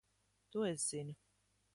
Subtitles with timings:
[0.53, 1.15] To es zinu.